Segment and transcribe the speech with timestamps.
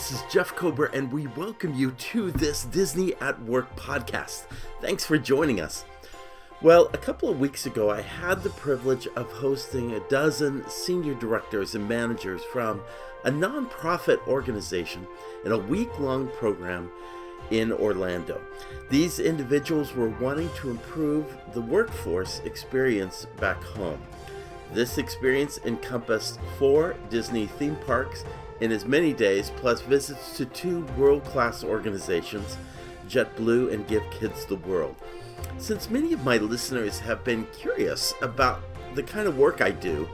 [0.00, 4.46] Hi, this is Jeff Kober, and we welcome you to this Disney at Work podcast.
[4.80, 5.84] Thanks for joining us.
[6.62, 11.12] Well, a couple of weeks ago, I had the privilege of hosting a dozen senior
[11.12, 12.80] directors and managers from
[13.24, 15.06] a nonprofit organization
[15.44, 16.90] in a week long program
[17.50, 18.40] in Orlando.
[18.88, 24.00] These individuals were wanting to improve the workforce experience back home.
[24.72, 28.24] This experience encompassed four Disney theme parks
[28.60, 32.56] in as many days, plus visits to two world class organizations,
[33.08, 34.96] JetBlue and Give Kids the World.
[35.58, 38.62] Since many of my listeners have been curious about
[38.94, 40.08] the kind of work I do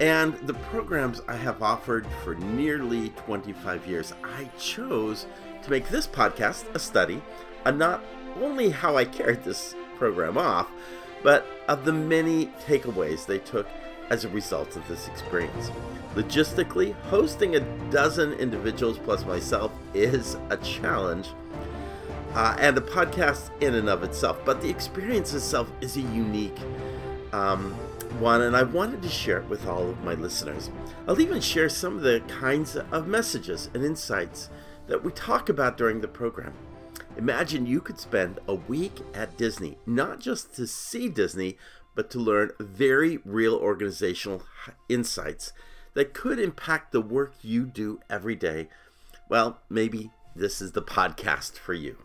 [0.00, 5.26] and the programs I have offered for nearly 25 years, I chose
[5.62, 7.22] to make this podcast a study
[7.64, 8.04] on not
[8.40, 10.70] only how I carried this program off,
[11.22, 13.66] but of the many takeaways they took
[14.10, 15.70] as a result of this experience.
[16.16, 21.28] Logistically, hosting a dozen individuals plus myself is a challenge
[22.32, 26.56] uh, and a podcast in and of itself, but the experience itself is a unique
[27.34, 27.74] um,
[28.18, 30.70] one, and I wanted to share it with all of my listeners.
[31.06, 34.48] I'll even share some of the kinds of messages and insights
[34.86, 36.54] that we talk about during the program.
[37.18, 41.58] Imagine you could spend a week at Disney, not just to see Disney,
[41.94, 44.44] but to learn very real organizational
[44.88, 45.52] insights
[45.96, 48.68] that could impact the work you do every day.
[49.30, 51.96] Well, maybe this is the podcast for you.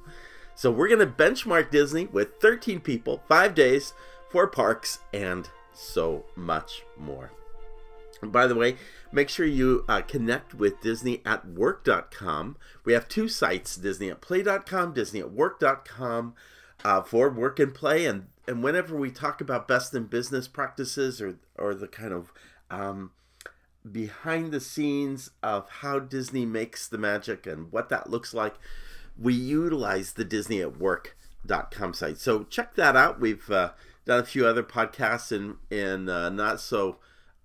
[0.56, 3.94] So, we're going to benchmark Disney with 13 people, five days,
[4.30, 7.32] four parks, and so much more.
[8.22, 8.78] And by the way,
[9.12, 12.56] make sure you uh, connect with Disney at work.com.
[12.86, 16.36] We have two sites Disney at play.com, Disney at work.com
[16.86, 18.06] uh, for work and play.
[18.06, 22.32] And, and whenever we talk about best in business practices or, or the kind of
[22.70, 23.12] um,
[23.90, 28.56] behind the scenes of how Disney makes the magic and what that looks like,
[29.18, 32.18] we utilize the Disney at work.com site.
[32.18, 33.20] So check that out.
[33.20, 33.72] We've uh,
[34.06, 36.98] done a few other podcasts in, in uh, not so.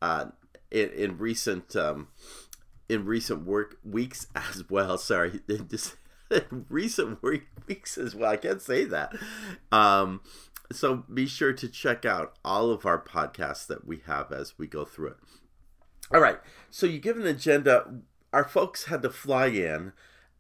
[0.03, 0.27] Uh,
[0.71, 2.09] in, in recent um,
[2.89, 4.99] in recent work weeks as well.
[4.99, 5.97] Sorry, just
[6.69, 8.33] recent work weeks as well.
[8.33, 9.15] I can't say that.
[9.71, 10.21] Um,
[10.73, 14.67] so be sure to check out all of our podcasts that we have as we
[14.67, 15.17] go through it.
[16.13, 16.39] All right.
[16.71, 18.01] So you give an agenda.
[18.33, 19.93] Our folks had to fly in,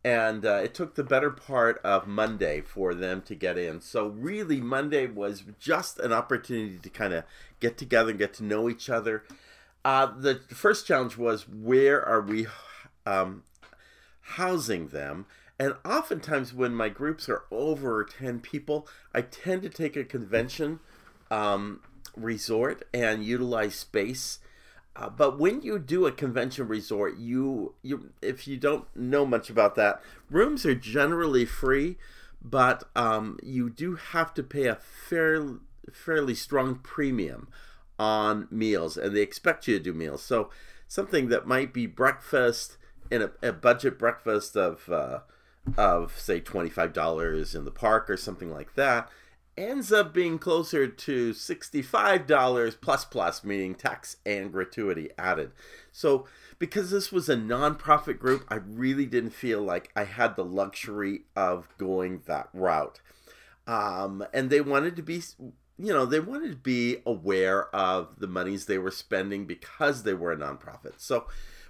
[0.05, 3.81] and uh, it took the better part of Monday for them to get in.
[3.81, 7.25] So really, Monday was just an opportunity to kind of
[7.61, 9.25] get together and get to know each other
[9.87, 12.49] uh, the first challenge was where are we
[13.07, 13.45] um,
[14.21, 15.27] housing them?
[15.61, 20.81] And oftentimes, when my groups are over 10 people, I tend to take a convention
[21.31, 21.83] um,
[22.17, 24.41] resort and utilize space.
[24.97, 29.51] Uh, but when you do a convention resort, you you if you don't know much
[29.51, 31.99] about that, rooms are generally free,
[32.43, 35.47] but um, you do have to pay a fair,
[35.93, 37.49] fairly strong premium
[37.99, 40.23] on meals and they expect you to do meals.
[40.23, 40.51] So
[40.89, 42.77] something that might be breakfast
[43.11, 45.21] in a, a budget breakfast of uh,
[45.77, 49.09] of say twenty five dollars in the park or something like that
[49.57, 55.53] ends up being closer to sixty five dollars plus plus, meaning tax and gratuity added.
[55.93, 56.27] So
[56.59, 61.23] because this was a nonprofit group, I really didn't feel like I had the luxury
[61.35, 63.01] of going that route.
[63.67, 65.23] Um, and they wanted to be
[65.79, 70.15] you know, they wanted to be aware of the monies they were spending because they
[70.15, 70.95] were a nonprofit.
[70.97, 71.27] So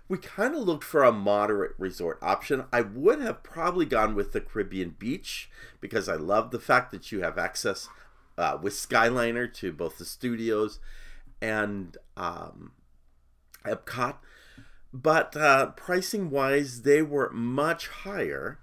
[0.08, 2.64] we kind of looked for a moderate resort option.
[2.72, 5.50] I would have probably gone with the Caribbean Beach
[5.80, 7.88] because I love the fact that you have access
[8.38, 10.78] uh, with Skyliner to both the studios
[11.40, 12.72] and um,
[13.64, 14.16] Epcot.
[14.92, 18.58] But uh, pricing wise, they were much higher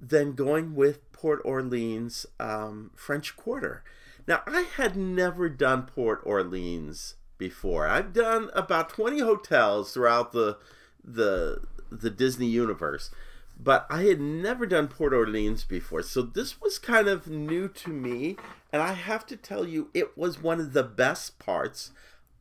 [0.00, 3.84] than going with Port Orleans um, French Quarter.
[4.26, 7.86] Now, I had never done Port Orleans before.
[7.86, 10.58] I've done about 20 hotels throughout the
[11.06, 13.10] the the Disney universe,
[13.58, 16.02] but I had never done Port Orleans before.
[16.02, 18.36] So this was kind of new to me,
[18.72, 21.92] and I have to tell you it was one of the best parts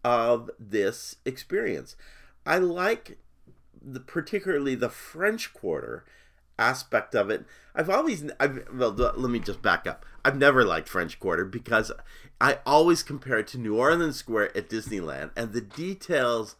[0.04, 1.96] of this experience.
[2.46, 3.18] I like
[3.82, 6.06] the particularly the French Quarter
[6.58, 7.46] aspect of it.
[7.74, 10.06] I've always, I've, well, let me just back up.
[10.24, 11.92] I've never liked French Quarter because
[12.40, 16.56] I always compare it to New Orleans Square at Disneyland and the details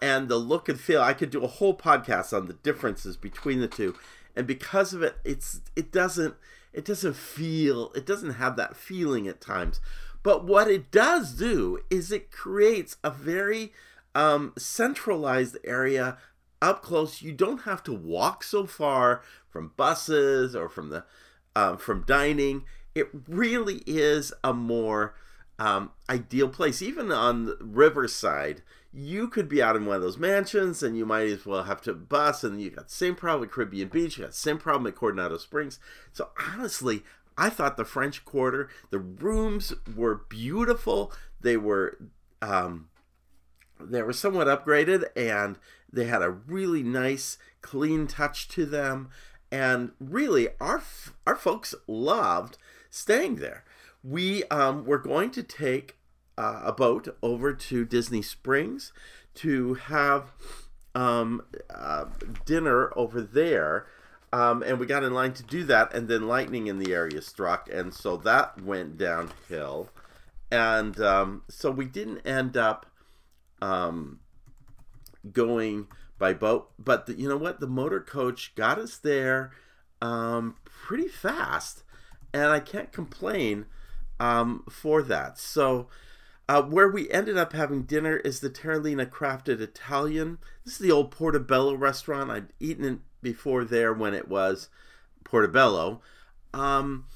[0.00, 1.00] and the look and feel.
[1.00, 3.94] I could do a whole podcast on the differences between the two,
[4.34, 6.34] and because of it, it's it doesn't
[6.72, 9.80] it doesn't feel it doesn't have that feeling at times.
[10.22, 13.72] But what it does do is it creates a very
[14.14, 16.18] um, centralized area
[16.60, 17.22] up close.
[17.22, 21.04] You don't have to walk so far from buses or from the
[21.54, 22.64] um, from dining.
[22.94, 25.14] It really is a more
[25.58, 26.82] um, ideal place.
[26.82, 28.62] Even on Riverside,
[28.92, 31.82] you could be out in one of those mansions and you might as well have
[31.82, 32.44] to bus.
[32.44, 34.96] And you got the same problem at Caribbean Beach, you got the same problem at
[34.96, 35.78] Coronado Springs.
[36.12, 37.02] So honestly,
[37.38, 41.12] I thought the French Quarter, the rooms were beautiful.
[41.40, 41.98] They were
[42.40, 42.88] um,
[43.78, 45.58] they were somewhat upgraded and
[45.92, 49.10] they had a really nice, clean touch to them.
[49.52, 50.82] And really, our
[51.26, 52.56] our folks loved
[52.90, 53.64] staying there.
[54.06, 55.96] We um, were going to take
[56.38, 58.92] uh, a boat over to Disney Springs
[59.34, 60.32] to have
[60.94, 62.04] um, uh,
[62.44, 63.86] dinner over there.
[64.32, 67.22] Um, and we got in line to do that, and then lightning in the area
[67.22, 69.88] struck, and so that went downhill.
[70.50, 72.86] And um, so we didn't end up
[73.62, 74.20] um,
[75.32, 75.86] going
[76.18, 77.60] by boat, but the, you know what?
[77.60, 79.52] The motor coach got us there
[80.02, 81.82] um, pretty fast,
[82.34, 83.66] and I can't complain
[84.20, 85.38] um, for that.
[85.38, 85.88] So
[86.48, 90.38] uh, where we ended up having dinner is the Terralina Crafted Italian.
[90.64, 92.30] This is the old Portobello restaurant.
[92.30, 94.68] I'd eaten it before there when it was
[95.24, 96.00] Portobello.
[96.54, 97.06] Um,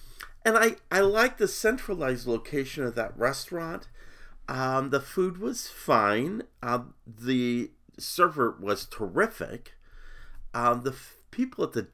[0.45, 3.89] and I, I like the centralized location of that restaurant.
[4.49, 6.43] Um, the food was fine.
[6.61, 9.75] Uh, the server was terrific.
[10.53, 11.89] Um, the f- people at the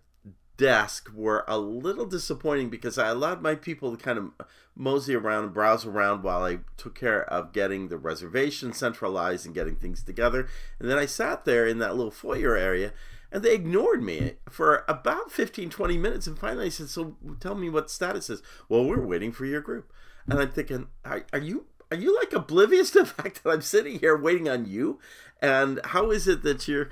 [0.57, 4.31] desk were a little disappointing because I allowed my people to kind of
[4.75, 9.55] mosey around and browse around while I took care of getting the reservation centralized and
[9.55, 10.49] getting things together.
[10.79, 12.93] And then I sat there in that little foyer area
[13.33, 17.55] and they ignored me for about 15 20 minutes and finally I said so tell
[17.55, 18.43] me what status is.
[18.69, 19.93] Well we're waiting for your group.
[20.29, 23.63] And I'm thinking are, are you are you like oblivious to the fact that I'm
[23.63, 24.99] sitting here waiting on you?
[25.41, 26.91] And how is it that you're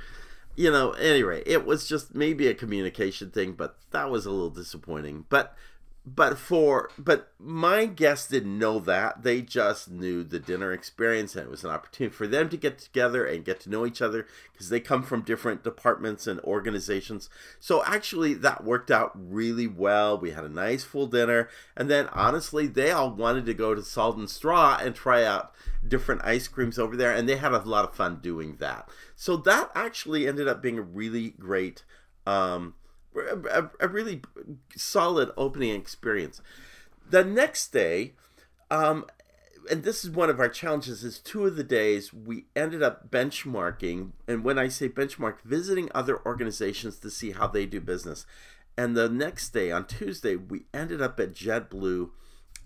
[0.56, 4.50] you know, anyway, it was just maybe a communication thing, but that was a little
[4.50, 5.24] disappointing.
[5.28, 5.56] But
[6.06, 9.22] but for but my guests didn't know that.
[9.22, 12.78] They just knew the dinner experience and it was an opportunity for them to get
[12.78, 17.30] together and get to know each other because they come from different departments and organizations.
[17.58, 20.18] So actually that worked out really well.
[20.18, 21.48] We had a nice full dinner.
[21.74, 25.54] And then honestly they all wanted to go to salt and straw and try out
[25.86, 28.90] different ice creams over there and they had a lot of fun doing that.
[29.16, 31.82] So that actually ended up being a really great
[32.26, 32.74] um,
[33.16, 34.22] a, a really
[34.76, 36.40] solid opening experience.
[37.08, 38.12] The next day,
[38.70, 39.06] um,
[39.70, 43.10] and this is one of our challenges is two of the days we ended up
[43.10, 48.26] benchmarking and when i say benchmark visiting other organizations to see how they do business.
[48.76, 52.10] And the next day on tuesday we ended up at jetblue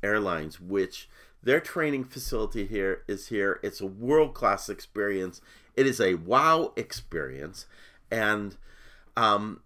[0.03, 1.09] airlines which
[1.43, 3.61] their training facility here is here.
[3.63, 5.41] It's a world class experience.
[5.77, 7.67] It is a wow experience.
[8.11, 8.57] And
[9.17, 9.61] um,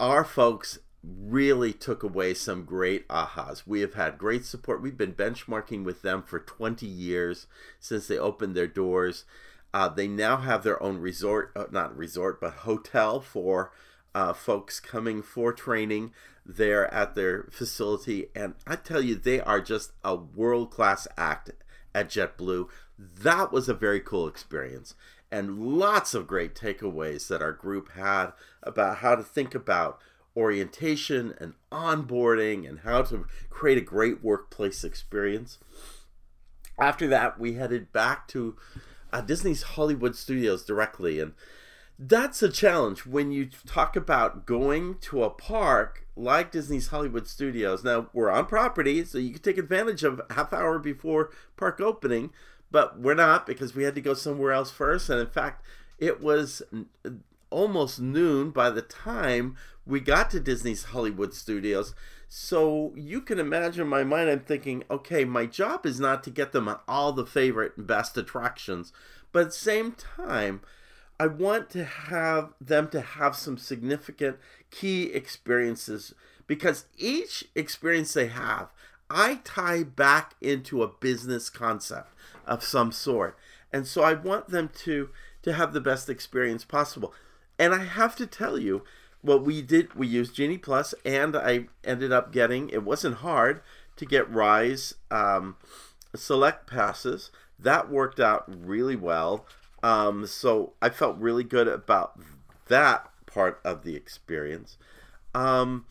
[0.00, 3.62] our folks really took away some great ahas.
[3.66, 4.82] We have had great support.
[4.82, 7.46] We've been benchmarking with them for 20 years
[7.78, 9.24] since they opened their doors.
[9.72, 13.72] Uh, they now have their own resort, uh, not resort, but hotel for
[14.14, 16.12] uh, folks coming for training
[16.46, 18.28] there at their facility.
[18.34, 21.50] And I tell you, they are just a world class act
[21.94, 22.68] at JetBlue.
[22.98, 24.94] That was a very cool experience
[25.34, 28.30] and lots of great takeaways that our group had
[28.62, 29.98] about how to think about
[30.36, 35.58] orientation and onboarding and how to create a great workplace experience.
[36.78, 38.54] After that, we headed back to
[39.12, 41.32] uh, Disney's Hollywood Studios directly, and
[41.98, 47.82] that's a challenge when you talk about going to a park like Disney's Hollywood Studios.
[47.82, 52.30] Now, we're on property, so you can take advantage of half hour before park opening,
[52.74, 55.08] but we're not because we had to go somewhere else first.
[55.08, 55.64] And in fact,
[55.96, 56.60] it was
[57.48, 59.54] almost noon by the time
[59.86, 61.94] we got to Disney's Hollywood Studios.
[62.28, 66.30] So you can imagine in my mind, I'm thinking, okay, my job is not to
[66.30, 68.92] get them on all the favorite and best attractions,
[69.30, 70.60] but at the same time,
[71.20, 74.38] I want to have them to have some significant
[74.72, 76.12] key experiences
[76.48, 78.72] because each experience they have,
[79.08, 82.08] I tie back into a business concept
[82.46, 83.36] of some sort.
[83.72, 85.10] And so I want them to
[85.42, 87.12] to have the best experience possible.
[87.58, 88.82] And I have to tell you,
[89.20, 92.68] what we did, we used Genie Plus, and I ended up getting.
[92.70, 93.60] It wasn't hard
[93.96, 95.56] to get Rise um,
[96.14, 97.30] Select passes.
[97.58, 99.46] That worked out really well.
[99.82, 102.18] Um, so I felt really good about
[102.68, 104.78] that part of the experience.
[105.34, 105.86] Um,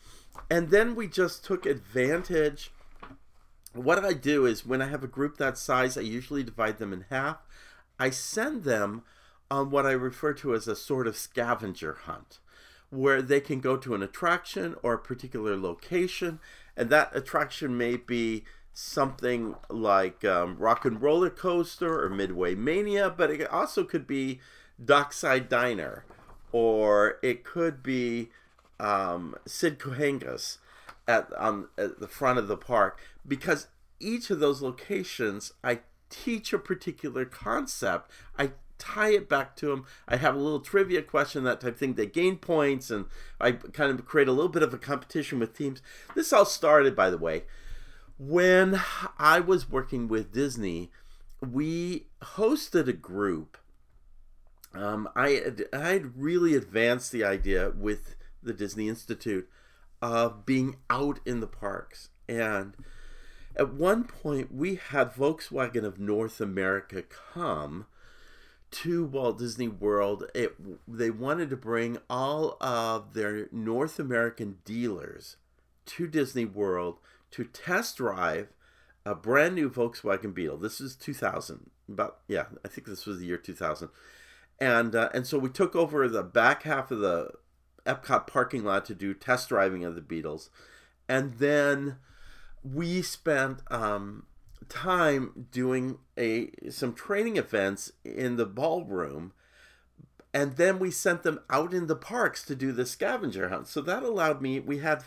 [0.50, 2.70] and then we just took advantage
[3.74, 6.92] what I do is when I have a group that size, I usually divide them
[6.92, 7.38] in half.
[7.98, 9.02] I send them
[9.50, 12.38] on what I refer to as a sort of scavenger hunt,
[12.90, 16.40] where they can go to an attraction or a particular location,
[16.76, 23.10] and that attraction may be something like um, Rock and Roller Coaster or Midway Mania,
[23.10, 24.40] but it also could be
[24.82, 26.04] Dockside Diner,
[26.50, 28.30] or it could be
[28.80, 30.58] um, Sid Cahuenga's
[31.06, 33.68] at on at the front of the park because
[34.00, 35.80] each of those locations I
[36.14, 38.10] teach a particular concept.
[38.38, 39.86] I tie it back to them.
[40.06, 41.94] I have a little trivia question, that type thing.
[41.94, 43.06] They gain points, and
[43.40, 45.82] I kind of create a little bit of a competition with teams.
[46.14, 47.44] This all started, by the way,
[48.18, 48.80] when
[49.18, 50.90] I was working with Disney.
[51.40, 53.58] We hosted a group.
[54.72, 59.48] Um, I had, I had really advanced the idea with the Disney Institute
[60.02, 62.10] of being out in the parks.
[62.28, 62.74] And
[63.56, 67.86] at one point, we had Volkswagen of North America come
[68.72, 70.24] to Walt Disney World.
[70.34, 70.56] It,
[70.88, 75.36] they wanted to bring all of their North American dealers
[75.86, 76.98] to Disney World
[77.30, 78.48] to test drive
[79.06, 80.56] a brand new Volkswagen Beetle.
[80.56, 83.90] This is 2000, about yeah, I think this was the year 2000,
[84.58, 87.30] and uh, and so we took over the back half of the
[87.86, 90.50] Epcot parking lot to do test driving of the Beetles,
[91.08, 91.96] and then
[92.62, 94.24] we spent um,
[94.68, 99.32] time doing a some training events in the ballroom.
[100.32, 103.68] And then we sent them out in the parks to do the scavenger hunt.
[103.68, 105.04] So that allowed me we had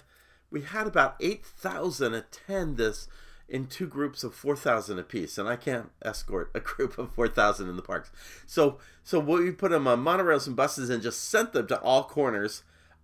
[0.50, 3.10] we had about 8000 attend this
[3.50, 7.76] in two groups of 4000 apiece and i can't escort a group of 4000 in
[7.76, 8.12] the parks
[8.46, 12.04] so so we put them on monorails and buses and just sent them to all
[12.04, 12.64] corners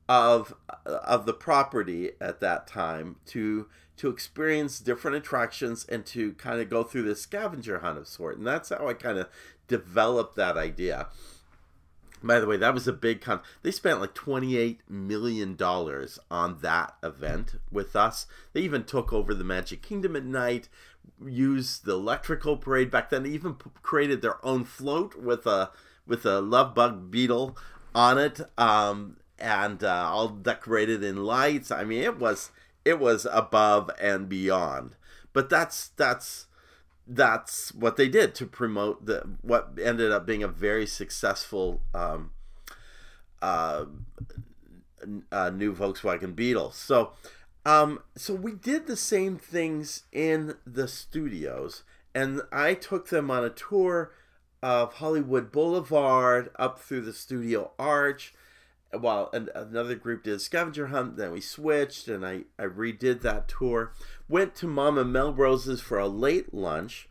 [0.09, 0.53] of
[0.85, 6.69] of the property at that time to to experience different attractions and to kind of
[6.69, 8.37] go through this scavenger hunt of sort.
[8.37, 9.29] And that's how I kind of
[9.67, 11.07] developed that idea.
[12.23, 13.41] By the way, that was a big con.
[13.63, 15.57] They spent like $28 million
[16.31, 18.25] on that event with us.
[18.53, 20.69] They even took over the Magic Kingdom at night,
[21.23, 23.23] used the electrical parade back then.
[23.23, 25.71] They even created their own float with a
[26.05, 27.57] with a love bug beetle
[27.95, 31.71] on it, um, and uh, all decorated in lights.
[31.71, 32.51] I mean, it was
[32.85, 34.95] it was above and beyond.
[35.33, 36.47] But that's that's
[37.07, 42.31] that's what they did to promote the what ended up being a very successful um,
[43.41, 43.85] uh,
[45.31, 46.71] uh, new Volkswagen Beetle.
[46.71, 47.11] So
[47.65, 51.83] um, so we did the same things in the studios,
[52.13, 54.11] and I took them on a tour
[54.61, 58.33] of Hollywood Boulevard up through the studio arch
[58.99, 63.47] while another group did a scavenger hunt then we switched and I, I redid that
[63.47, 63.93] tour.
[64.27, 67.07] Went to mama melrose's for a late lunch.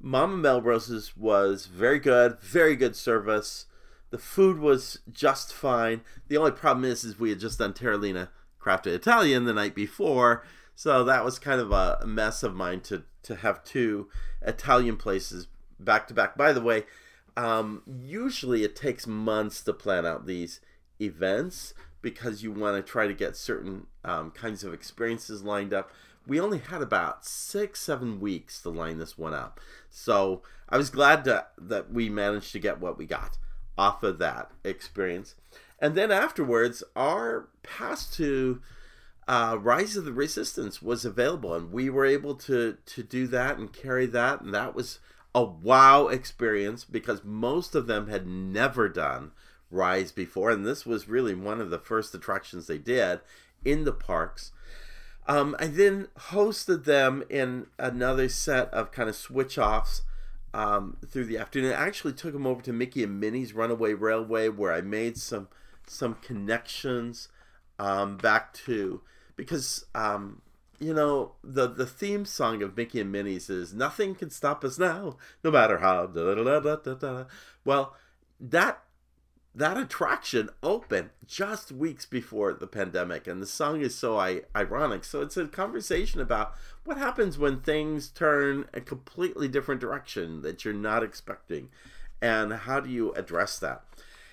[0.00, 3.66] Mama melrose's was very good very good service.
[4.10, 6.02] The food was just fine.
[6.28, 8.28] The only problem is is we had just done terralina
[8.60, 13.04] crafted italian the night before so that was kind of a mess of mine to
[13.22, 14.08] to have two
[14.42, 15.46] italian places
[15.78, 16.36] back to back.
[16.36, 16.84] By the way
[17.36, 20.60] um, usually it takes months to plan out these
[21.00, 25.90] events because you want to try to get certain um, kinds of experiences lined up.
[26.26, 29.60] We only had about six, seven weeks to line this one up.
[29.90, 33.38] So I was glad to, that we managed to get what we got
[33.78, 35.34] off of that experience.
[35.78, 38.60] And then afterwards, our pass to
[39.28, 43.58] uh, Rise of the Resistance was available, and we were able to to do that
[43.58, 45.00] and carry that, and that was
[45.34, 49.32] a wow experience because most of them had never done
[49.70, 53.20] Rise before, and this was really one of the first attractions they did
[53.64, 54.52] in the parks.
[55.28, 60.02] Um, I then hosted them in another set of kind of switch offs
[60.54, 61.72] um, through the afternoon.
[61.72, 65.48] I actually took them over to Mickey and Minnie's Runaway Railway, where I made some
[65.88, 67.28] some connections
[67.78, 69.02] um, back to
[69.36, 70.42] because um,
[70.78, 74.78] you know the the theme song of Mickey and Minnie's is "Nothing can stop us
[74.78, 77.24] now, no matter how." Da, da, da,
[77.64, 77.94] well,
[78.40, 78.82] that
[79.56, 85.02] that attraction opened just weeks before the pandemic and the song is so I- ironic.
[85.02, 90.64] So it's a conversation about what happens when things turn a completely different direction that
[90.64, 91.70] you're not expecting
[92.20, 93.82] and how do you address that?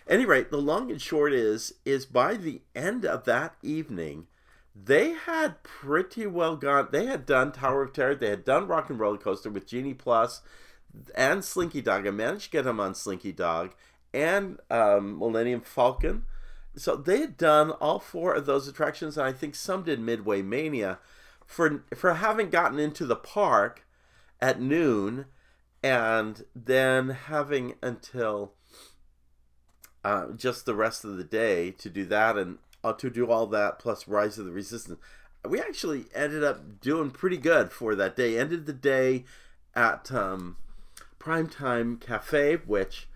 [0.07, 4.27] Any rate the long and short is is by the end of that evening
[4.75, 8.89] they had pretty well gone they had done tower of terror they had done rock
[8.89, 10.41] and roller coaster with genie plus
[11.15, 13.73] and slinky dog i managed to get him on slinky dog
[14.13, 16.23] and um, Millennium Falcon.
[16.75, 20.41] So they had done all four of those attractions, and I think some did Midway
[20.41, 20.99] Mania.
[21.45, 23.85] For for having gotten into the park
[24.41, 25.25] at noon,
[25.83, 28.53] and then having until
[30.03, 33.47] uh, just the rest of the day to do that and uh, to do all
[33.47, 34.99] that plus Rise of the Resistance.
[35.47, 38.37] We actually ended up doing pretty good for that day.
[38.37, 39.25] Ended the day
[39.75, 40.57] at um,
[41.19, 43.07] Primetime Cafe, which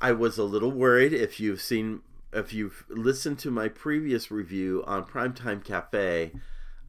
[0.00, 2.00] I was a little worried if you've seen
[2.32, 6.32] if you've listened to my previous review on Primetime Cafe,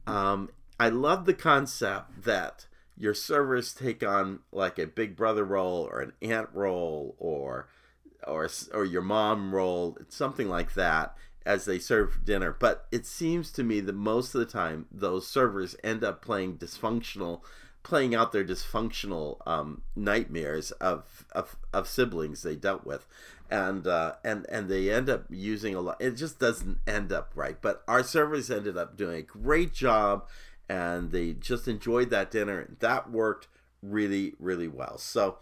[0.06, 5.88] um, I love the concept that your servers take on like a big brother role
[5.90, 7.68] or an aunt role or
[8.26, 12.54] or or your mom role, something like that as they serve dinner.
[12.58, 16.58] But it seems to me that most of the time those servers end up playing
[16.58, 17.40] dysfunctional
[17.88, 23.06] playing out their dysfunctional um, nightmares of, of of siblings they dealt with,
[23.50, 25.96] and uh, and and they end up using a lot.
[26.00, 27.56] It just doesn't end up right.
[27.60, 30.28] But our servers ended up doing a great job,
[30.68, 32.60] and they just enjoyed that dinner.
[32.60, 33.48] and That worked
[33.82, 34.98] really really well.
[34.98, 35.38] So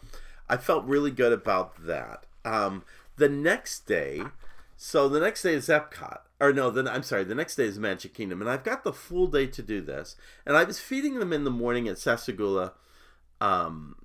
[0.49, 2.25] I felt really good about that.
[2.45, 2.85] Um,
[3.17, 4.23] the next day,
[4.77, 7.79] so the next day is Epcot, or no, then I'm sorry, the next day is
[7.79, 10.17] Magic Kingdom, and I've got the full day to do this.
[10.45, 12.73] And I was feeding them in the morning at Sassagoula,
[13.41, 13.97] um,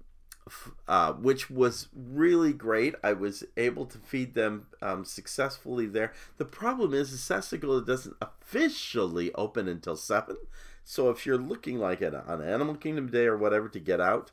[0.87, 2.95] uh, which was really great.
[3.03, 6.13] I was able to feed them um, successfully there.
[6.37, 10.37] The problem is, Sassagoula doesn't officially open until seven.
[10.83, 14.31] So if you're looking like on Animal Kingdom Day or whatever to get out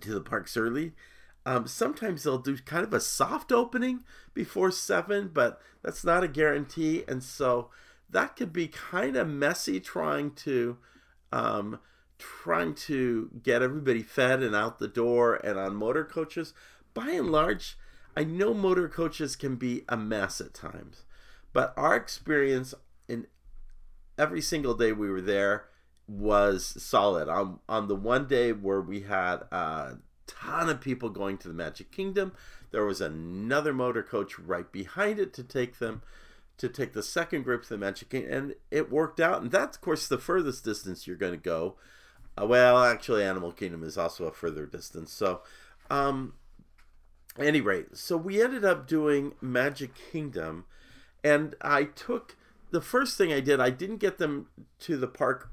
[0.00, 0.92] to the parks early,
[1.46, 4.02] um, sometimes they'll do kind of a soft opening
[4.34, 7.70] before seven, but that's not a guarantee, and so
[8.10, 10.76] that could be kind of messy trying to
[11.32, 11.78] um,
[12.18, 16.52] trying to get everybody fed and out the door and on motor coaches.
[16.94, 17.78] By and large,
[18.16, 21.04] I know motor coaches can be a mess at times,
[21.52, 22.74] but our experience
[23.08, 23.28] in
[24.18, 25.66] every single day we were there
[26.08, 27.28] was solid.
[27.28, 29.94] On on the one day where we had uh,
[30.26, 32.32] ton of people going to the Magic Kingdom.
[32.70, 36.02] There was another motor coach right behind it to take them
[36.58, 39.42] to take the second group to the Magic Kingdom, and it worked out.
[39.42, 41.76] And that's, of course, the furthest distance you're going to go.
[42.40, 45.12] Uh, well, actually, Animal Kingdom is also a further distance.
[45.12, 45.42] So,
[45.90, 46.34] um,
[47.38, 50.64] any rate, so we ended up doing Magic Kingdom,
[51.22, 52.36] and I took
[52.70, 53.60] the first thing I did.
[53.60, 54.48] I didn't get them
[54.80, 55.50] to the park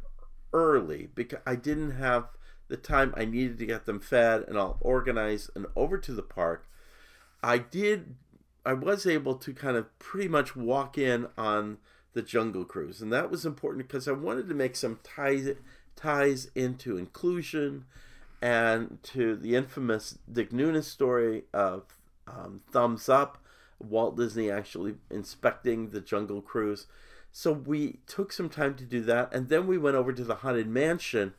[0.53, 2.29] early because I didn't have
[2.73, 6.23] the time I needed to get them fed and all organized and over to the
[6.23, 6.67] park,
[7.43, 8.15] I did
[8.65, 11.77] I was able to kind of pretty much walk in on
[12.13, 15.49] the Jungle Cruise, and that was important because I wanted to make some ties
[15.95, 17.85] ties into inclusion
[18.41, 21.83] and to the infamous Dick Nunis story of
[22.27, 23.37] um, Thumbs Up,
[23.77, 26.87] Walt Disney actually inspecting the Jungle Cruise.
[27.31, 30.37] So we took some time to do that, and then we went over to the
[30.37, 31.35] Haunted Mansion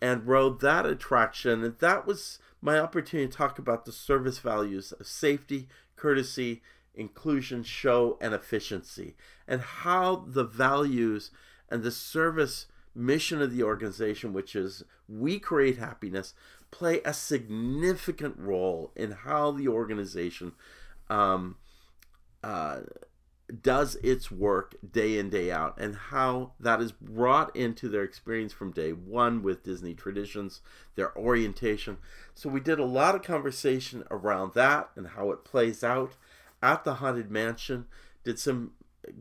[0.00, 1.64] and rode that attraction.
[1.64, 6.62] And that was my opportunity to talk about the service values of safety, courtesy,
[6.94, 9.14] inclusion, show, and efficiency,
[9.46, 11.30] and how the values
[11.70, 16.34] and the service mission of the organization, which is we create happiness,
[16.70, 20.52] play a significant role in how the organization
[21.08, 21.56] um,
[22.42, 22.80] uh,
[23.62, 28.52] does its work day in day out and how that is brought into their experience
[28.52, 30.60] from day one with disney traditions
[30.96, 31.96] their orientation.
[32.34, 36.12] So we did a lot of conversation around that and how it plays out
[36.62, 37.86] at the haunted mansion.
[38.22, 38.72] Did some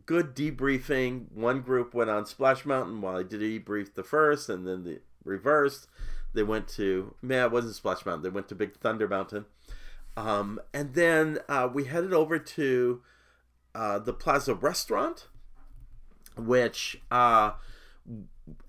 [0.05, 1.31] good debriefing.
[1.31, 4.99] One group went on splash mountain while i did debrief the first and then the
[5.23, 5.87] reversed
[6.33, 8.23] they went to man it wasn't splash mountain.
[8.23, 9.45] They went to big thunder mountain.
[10.15, 13.01] Um, and then uh, we headed over to
[13.77, 15.27] uh, the Plaza Restaurant,
[16.35, 17.51] which uh,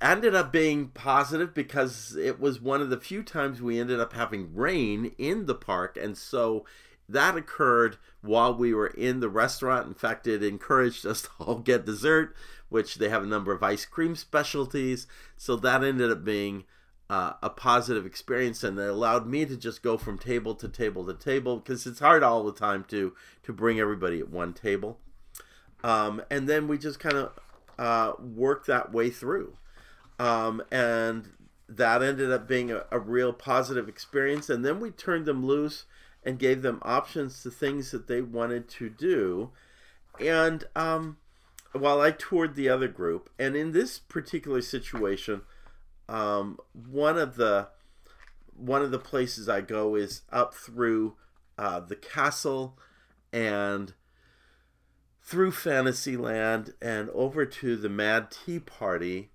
[0.03, 4.13] ended up being positive because it was one of the few times we ended up
[4.13, 6.67] having rain in the park, and so
[7.09, 9.87] that occurred while we were in the restaurant.
[9.87, 12.37] In fact, it encouraged us to all get dessert,
[12.69, 15.07] which they have a number of ice cream specialties.
[15.39, 16.65] So that ended up being
[17.11, 21.07] uh, a positive experience, and it allowed me to just go from table to table
[21.07, 24.99] to table because it's hard all the time to to bring everybody at one table.
[25.83, 27.33] Um, and then we just kind of
[27.79, 29.57] uh, worked that way through,
[30.19, 31.31] um, and
[31.69, 34.49] that ended up being a, a real positive experience.
[34.51, 35.85] And then we turned them loose
[36.25, 39.51] and gave them options to things that they wanted to do.
[40.19, 41.19] And um,
[41.73, 45.43] while I toured the other group, and in this particular situation
[46.09, 46.59] um,
[46.91, 47.69] one of the
[48.57, 51.15] one of the places I go is up through
[51.57, 52.77] uh, the castle
[53.33, 53.93] and
[55.23, 59.31] through Fantasyland and over to the Mad Tea Party,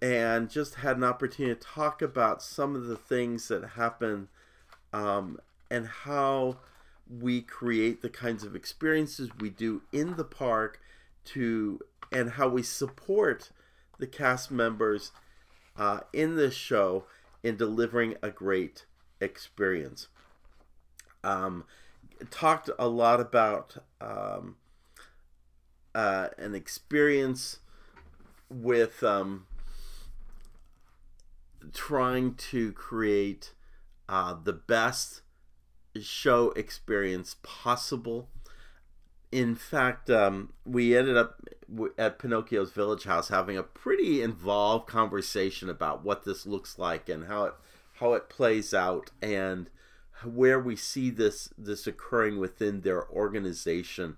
[0.00, 4.28] and just had an opportunity to talk about some of the things that happen
[4.92, 5.38] um,
[5.70, 6.58] and how
[7.20, 10.80] we create the kinds of experiences we do in the park
[11.24, 11.80] to
[12.10, 13.50] and how we support
[13.98, 15.12] the cast members
[15.76, 17.04] uh, in this show
[17.42, 18.86] in delivering a great
[19.20, 20.08] experience.
[21.24, 21.64] Um,
[22.30, 24.56] talked a lot about um,
[25.94, 27.58] uh, an experience
[28.48, 29.46] with um,
[31.72, 33.54] trying to create
[34.08, 35.22] uh, the best
[36.00, 38.28] show experience possible.
[39.30, 41.40] In fact, um, we ended up
[41.98, 47.24] at Pinocchio's Village Haus having a pretty involved conversation about what this looks like and
[47.24, 47.54] how it
[47.94, 49.70] how it plays out and
[50.24, 54.16] where we see this this occurring within their organization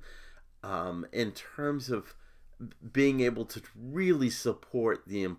[0.63, 2.15] um, in terms of
[2.93, 5.37] being able to really support the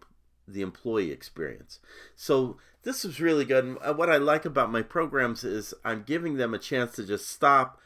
[0.48, 1.80] the employee experience.
[2.16, 3.66] So this was really good.
[3.66, 7.28] And what I like about my programs is I'm giving them a chance to just
[7.28, 7.80] stop.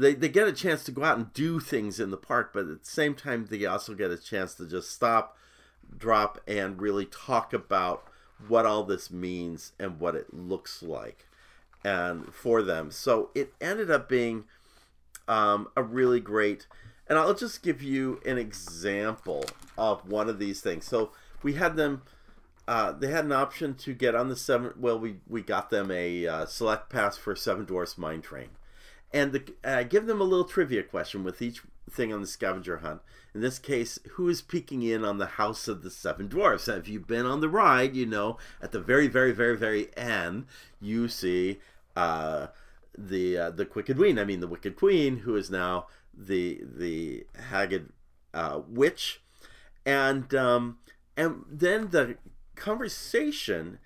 [0.00, 2.68] They, they get a chance to go out and do things in the park, but
[2.68, 5.36] at the same time, they also get a chance to just stop,
[5.96, 8.04] drop, and really talk about
[8.46, 11.26] what all this means and what it looks like
[11.84, 12.90] and for them.
[12.90, 14.44] So it ended up being
[15.26, 16.66] um, a really great.
[17.08, 19.44] And I'll just give you an example
[19.76, 20.84] of one of these things.
[20.84, 21.10] So
[21.42, 22.02] we had them
[22.68, 24.74] uh, they had an option to get on the seven.
[24.76, 28.48] Well, we we got them a uh, select pass for Seven Dwarfs Mine Train,
[29.12, 32.78] and the, uh, give them a little trivia question with each thing on the scavenger
[32.78, 33.00] hunt.
[33.34, 36.68] In this case, who is peeking in on the House of the Seven Dwarfs?
[36.68, 40.46] If you've been on the ride, you know at the very, very, very, very end,
[40.80, 41.58] you see
[41.96, 42.48] uh,
[42.96, 44.18] the uh, the Wicked Queen.
[44.18, 47.90] I mean, the Wicked Queen, who is now the the Haggard
[48.34, 49.20] uh, witch,
[49.86, 50.78] and um,
[51.16, 52.16] and then the
[52.56, 53.78] conversation,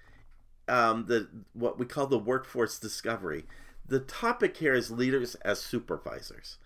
[0.69, 3.45] um, the what we call the workforce discovery.
[3.93, 6.57] The topic here is leaders as supervisors,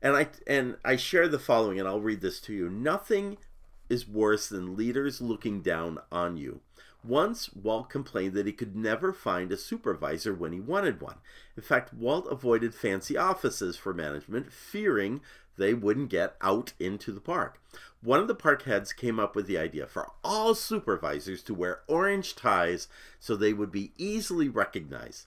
[0.00, 2.70] and I and I share the following, and I'll read this to you.
[2.70, 3.38] Nothing
[3.88, 6.60] is worse than leaders looking down on you.
[7.02, 11.16] Once, Walt complained that he could never find a supervisor when he wanted one.
[11.56, 15.22] In fact, Walt avoided fancy offices for management, fearing
[15.56, 17.60] they wouldn't get out into the park.
[18.00, 21.80] One of the park heads came up with the idea for all supervisors to wear
[21.88, 22.86] orange ties
[23.18, 25.26] so they would be easily recognized.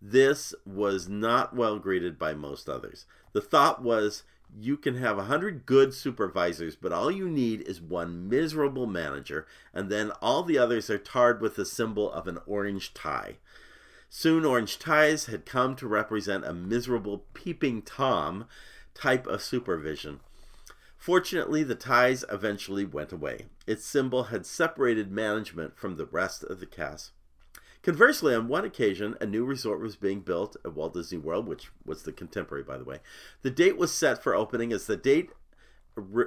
[0.00, 3.06] This was not well greeted by most others.
[3.32, 4.22] The thought was
[4.56, 9.46] you can have a hundred good supervisors, but all you need is one miserable manager,
[9.74, 13.36] and then all the others are tarred with the symbol of an orange tie.
[14.08, 18.46] Soon, orange ties had come to represent a miserable peeping Tom
[18.94, 20.20] type of supervision.
[20.96, 23.46] Fortunately, the ties eventually went away.
[23.66, 27.12] Its symbol had separated management from the rest of the cast.
[27.82, 31.70] Conversely, on one occasion, a new resort was being built at Walt Disney World, which
[31.84, 32.98] was the contemporary, by the way.
[33.42, 34.72] The date was set for opening.
[34.72, 35.30] As the date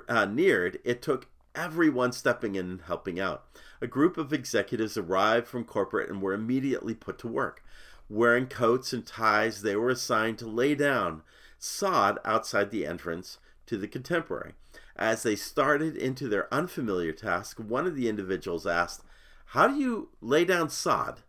[0.07, 3.45] uh, neared, it took everyone stepping in and helping out.
[3.81, 7.63] A group of executives arrived from corporate and were immediately put to work.
[8.09, 11.21] Wearing coats and ties, they were assigned to lay down
[11.59, 14.53] sod outside the entrance to the contemporary.
[14.95, 19.03] As they started into their unfamiliar task, one of the individuals asked,
[19.47, 21.21] How do you lay down sod?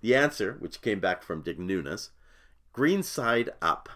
[0.00, 2.10] The answer, which came back from Dick Nunis,
[2.72, 3.88] green side up.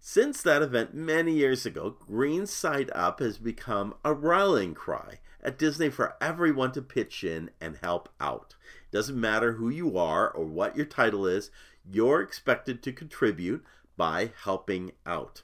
[0.00, 5.58] Since that event many years ago, green side up has become a rallying cry at
[5.58, 8.54] Disney for everyone to pitch in and help out.
[8.90, 11.50] It doesn't matter who you are or what your title is,
[11.90, 13.64] you're expected to contribute
[13.96, 15.42] by helping out.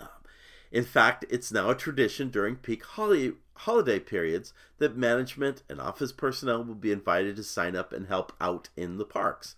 [0.00, 0.08] Um,
[0.72, 6.12] in fact, it's now a tradition during peak holiday, holiday periods that management and office
[6.12, 9.56] personnel will be invited to sign up and help out in the parks.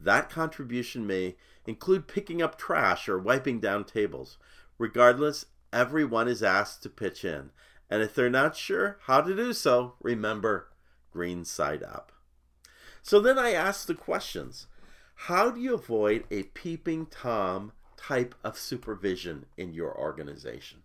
[0.00, 1.36] That contribution may
[1.66, 4.38] include picking up trash or wiping down tables.
[4.78, 7.50] Regardless, everyone is asked to pitch in.
[7.90, 10.68] And if they're not sure how to do so, remember
[11.12, 12.10] green side up.
[13.02, 14.66] So then I ask the questions
[15.14, 20.82] How do you avoid a peeping Tom type of supervision in your organization?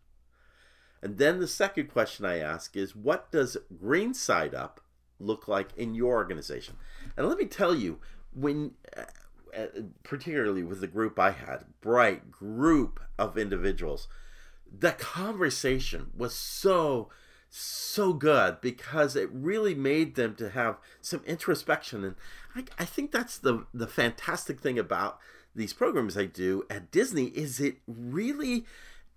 [1.01, 4.81] And then the second question I ask is what does green side up
[5.19, 6.75] look like in your organization?
[7.15, 7.99] And let me tell you,
[8.33, 9.03] when uh,
[9.57, 9.67] uh,
[10.03, 14.07] particularly with the group I had, bright group of individuals,
[14.77, 17.09] the conversation was so
[17.49, 22.15] so good because it really made them to have some introspection and
[22.53, 25.17] I, I think that's the the fantastic thing about
[25.55, 28.65] these programs I do at Disney is it really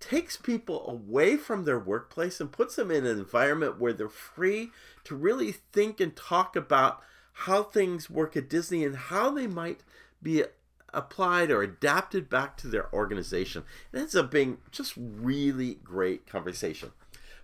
[0.01, 4.71] takes people away from their workplace and puts them in an environment where they're free
[5.03, 7.01] to really think and talk about
[7.33, 9.81] how things work at Disney and how they might
[10.21, 10.43] be
[10.93, 13.63] applied or adapted back to their organization.
[13.93, 16.91] It ends up being just really great conversation.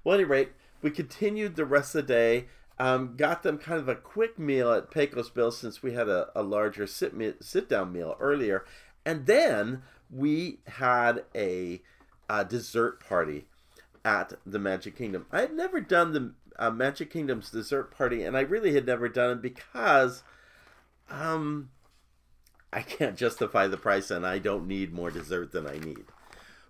[0.04, 2.48] Well, at any rate, we continued the rest of the day.
[2.80, 6.30] Um, got them kind of a quick meal at Pecos Bill since we had a,
[6.36, 8.66] a larger sit sit down meal earlier,
[9.04, 11.82] and then we had a,
[12.30, 13.46] a dessert party
[14.04, 15.26] at the Magic Kingdom.
[15.32, 19.10] I had never done the uh, Magic Kingdom's dessert party, and I really had never
[19.10, 20.24] done it because,
[21.10, 21.70] um,
[22.72, 26.06] I can't justify the price, and I don't need more dessert than I need.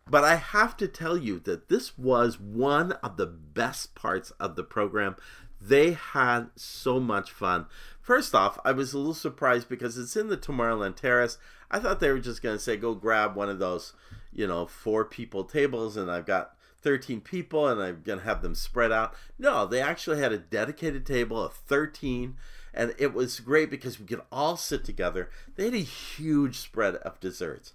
[0.09, 4.55] But I have to tell you that this was one of the best parts of
[4.55, 5.15] the program.
[5.59, 7.65] They had so much fun.
[7.99, 11.37] First off, I was a little surprised because it's in the Tomorrowland Terrace.
[11.69, 13.93] I thought they were just going to say, go grab one of those,
[14.31, 18.41] you know, four people tables, and I've got 13 people and I'm going to have
[18.41, 19.13] them spread out.
[19.37, 22.37] No, they actually had a dedicated table of 13
[22.73, 25.29] and it was great because we could all sit together.
[25.55, 27.73] They had a huge spread of desserts.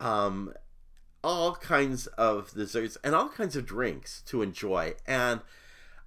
[0.00, 0.54] Um,
[1.22, 4.94] all kinds of desserts and all kinds of drinks to enjoy.
[5.06, 5.42] And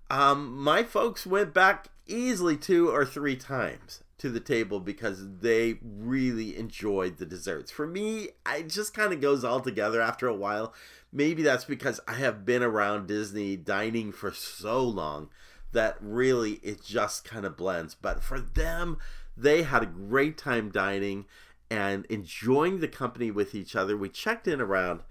[0.09, 5.79] um, my folks went back easily two or three times to the table because they
[5.83, 7.71] really enjoyed the desserts.
[7.71, 10.73] For me, it just kind of goes all together after a while.
[11.11, 15.27] Maybe that's because I have been around Disney dining for so long
[15.73, 17.95] that really it just kind of blends.
[17.95, 18.97] But for them,
[19.35, 21.25] they had a great time dining
[21.69, 23.97] and enjoying the company with each other.
[23.97, 25.01] We checked in around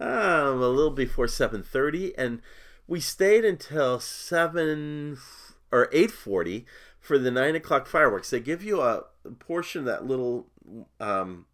[0.00, 2.42] um, a little before 7:30 and
[2.88, 5.18] we stayed until 7
[5.70, 6.64] or 8:40
[7.06, 8.30] for the 9 o'clock fireworks.
[8.30, 9.04] They give you a
[9.38, 10.46] portion of that little
[11.00, 11.46] um,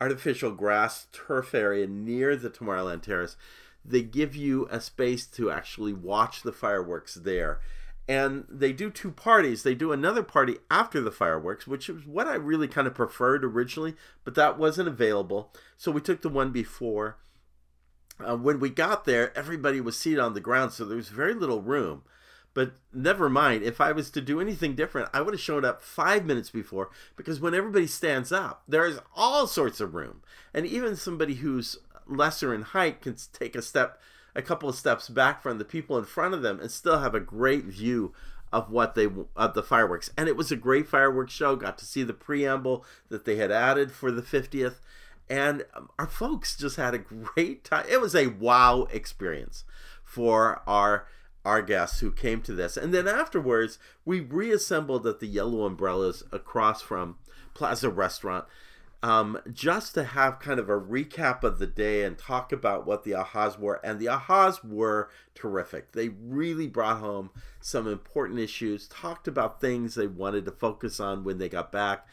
[0.00, 3.36] artificial grass turf area near the Tomorrowland Terrace.
[3.84, 7.60] They give you a space to actually watch the fireworks there
[8.08, 9.62] and they do two parties.
[9.62, 13.44] They do another party after the fireworks, which is what I really kind of preferred
[13.44, 15.52] originally, but that wasn't available.
[15.76, 17.18] So we took the one before.
[18.22, 21.34] Uh, when we got there, everybody was seated on the ground, so there was very
[21.34, 22.02] little room.
[22.54, 25.82] But never mind, if I was to do anything different, I would have shown up
[25.82, 30.22] five minutes before because when everybody stands up, there's all sorts of room.
[30.52, 34.00] And even somebody who's lesser in height can take a step
[34.34, 37.14] a couple of steps back from the people in front of them and still have
[37.14, 38.12] a great view
[38.52, 41.84] of what they of the fireworks and it was a great fireworks show got to
[41.84, 44.76] see the preamble that they had added for the 50th
[45.28, 49.64] and um, our folks just had a great time it was a wow experience
[50.04, 51.06] for our
[51.44, 56.22] our guests who came to this and then afterwards we reassembled at the yellow umbrellas
[56.32, 57.16] across from
[57.54, 58.44] plaza restaurant
[59.02, 63.02] um, just to have kind of a recap of the day and talk about what
[63.02, 63.80] the ahas were.
[63.82, 65.92] And the ahas were terrific.
[65.92, 71.24] They really brought home some important issues, talked about things they wanted to focus on
[71.24, 72.06] when they got back.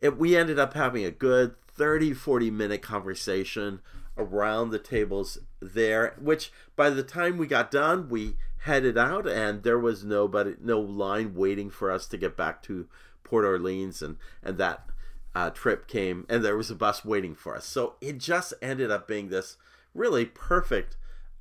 [0.00, 3.80] It, we ended up having a good 30, 40 minute conversation
[4.16, 9.62] around the tables there, which by the time we got done, we headed out and
[9.62, 12.88] there was nobody, no line waiting for us to get back to
[13.22, 14.86] Port Orleans and, and that
[15.34, 17.66] uh, trip came and there was a bus waiting for us.
[17.66, 19.58] So it just ended up being this
[19.92, 20.96] really perfect,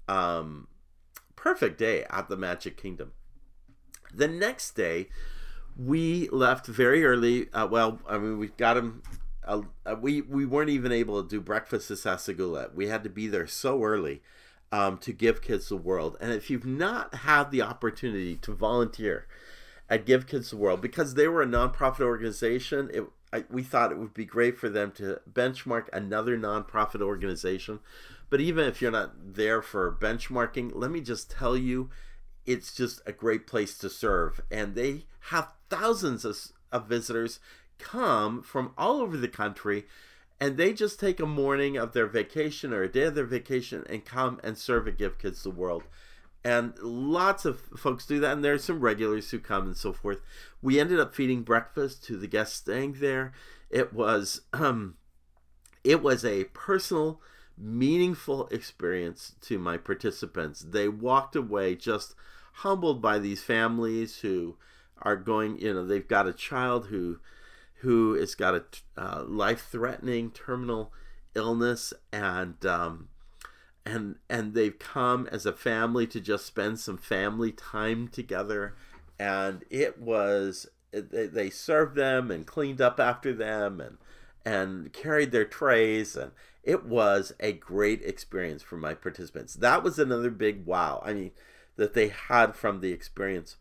[0.09, 0.67] um,
[1.37, 3.13] perfect day at the Magic Kingdom.
[4.13, 5.07] The next day,
[5.77, 7.49] we left very early.
[7.53, 9.01] Uh, well, I mean, we got him.
[9.45, 12.73] Uh, uh, we we weren't even able to do breakfast at Sassagoula.
[12.75, 14.21] We had to be there so early
[14.73, 16.17] um, to give kids the world.
[16.19, 19.27] And if you've not had the opportunity to volunteer
[19.87, 23.91] at Give Kids the World, because they were a nonprofit organization, it I, we thought
[23.91, 27.79] it would be great for them to benchmark another nonprofit organization.
[28.29, 31.89] But even if you're not there for benchmarking, let me just tell you,
[32.45, 34.41] it's just a great place to serve.
[34.51, 36.37] And they have thousands of,
[36.71, 37.39] of visitors
[37.79, 39.85] come from all over the country
[40.43, 43.85] and they just take a morning of their vacation or a day of their vacation
[43.89, 45.83] and come and serve at Give Kids the World.
[46.43, 49.93] And lots of folks do that and there are some regulars who come and so
[49.93, 50.19] forth.
[50.61, 53.31] We ended up feeding breakfast to the guests staying there.
[53.69, 54.95] It was um
[55.81, 57.21] it was a personal
[57.57, 60.59] meaningful experience to my participants.
[60.59, 62.15] They walked away just
[62.55, 64.57] humbled by these families who
[65.01, 67.19] are going you know they've got a child who
[67.83, 68.63] who has got a
[68.97, 70.91] uh, life-threatening terminal
[71.35, 73.09] illness and um,
[73.85, 78.75] and and they've come as a family to just spend some family time together.
[79.19, 83.97] And it was they, they served them and cleaned up after them and
[84.45, 86.15] and carried their trays.
[86.15, 86.31] And
[86.63, 89.55] it was a great experience for my participants.
[89.55, 91.31] That was another big wow i mean
[91.75, 93.57] that they had from the experience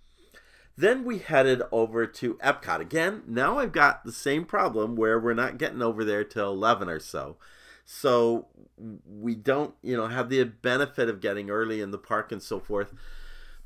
[0.77, 2.81] Then we headed over to Epcot.
[2.81, 6.89] Again, now I've got the same problem where we're not getting over there till 11
[6.89, 7.37] or so.
[7.85, 8.47] So
[9.07, 12.59] we don't, you know, have the benefit of getting early in the park and so
[12.59, 12.95] forth.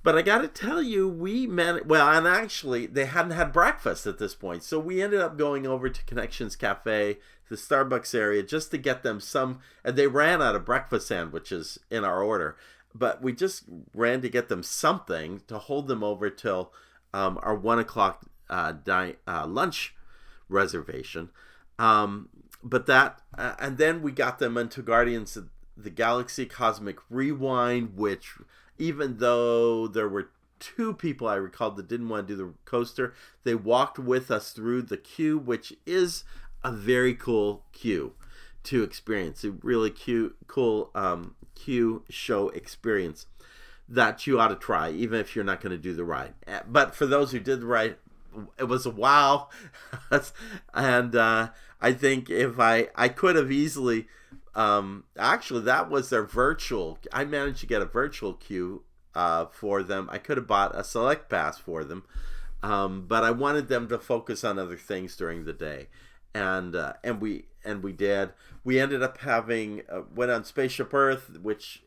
[0.02, 4.06] But I got to tell you, we managed, well, and actually, they hadn't had breakfast
[4.06, 4.62] at this point.
[4.62, 9.02] So we ended up going over to Connections Cafe, the Starbucks area, just to get
[9.02, 12.56] them some, and they ran out of breakfast sandwiches in our order.
[12.94, 16.72] But we just ran to get them something to hold them over till
[17.16, 19.94] um, our one o'clock uh, di- uh, lunch
[20.50, 21.30] reservation.
[21.78, 22.28] Um,
[22.62, 27.96] but that, uh, and then we got them into Guardians of the Galaxy Cosmic Rewind,
[27.96, 28.34] which
[28.78, 33.14] even though there were two people I recalled that didn't want to do the coaster,
[33.44, 36.24] they walked with us through the queue, which is
[36.62, 38.12] a very cool queue
[38.64, 39.42] to experience.
[39.42, 43.26] A really cute, cool um, queue show experience
[43.88, 46.34] that you ought to try, even if you're not going to do the ride.
[46.46, 47.96] Eh, but for those who did the ride,
[48.58, 49.48] it was a wow,
[50.74, 54.08] and uh, I think if I I could have easily,
[54.54, 56.98] um, actually that was their virtual.
[57.12, 58.82] I managed to get a virtual queue
[59.14, 60.08] uh, for them.
[60.10, 62.04] I could have bought a select pass for them,
[62.62, 65.88] um, but I wanted them to focus on other things during the day,
[66.34, 68.32] and uh, and we and we did.
[68.64, 71.82] We ended up having uh, went on Spaceship Earth, which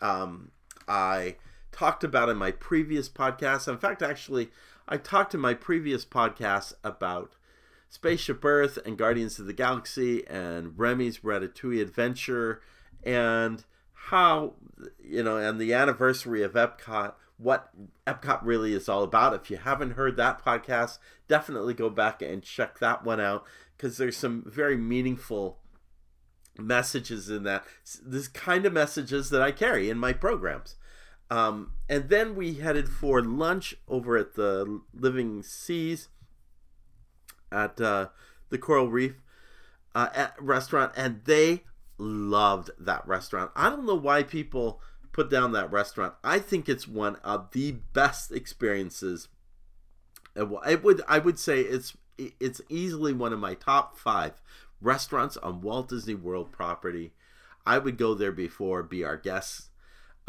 [0.00, 0.50] um,
[0.88, 1.36] I
[1.72, 3.68] talked about in my previous podcast.
[3.68, 4.50] In fact, actually,
[4.88, 7.34] I talked in my previous podcast about
[7.88, 12.60] Spaceship Earth and Guardians of the Galaxy and Remy's Ratatouille Adventure
[13.02, 14.54] and how,
[15.02, 17.70] you know, and the anniversary of Epcot, what
[18.06, 19.34] Epcot really is all about.
[19.34, 23.44] If you haven't heard that podcast, definitely go back and check that one out
[23.76, 25.58] because there's some very meaningful
[26.58, 27.64] messages in that.
[28.02, 30.76] This kind of messages that I carry in my programs.
[31.30, 36.08] Um, and then we headed for lunch over at the Living Seas
[37.50, 38.08] at uh,
[38.50, 39.14] the Coral Reef
[39.94, 41.62] uh, restaurant, and they
[41.98, 43.50] loved that restaurant.
[43.56, 44.80] I don't know why people
[45.12, 46.14] put down that restaurant.
[46.22, 49.28] I think it's one of the best experiences.
[50.36, 54.42] I would I would say it's it's easily one of my top five
[54.80, 57.12] restaurants on Walt Disney World property.
[57.66, 59.68] I would go there before be our guest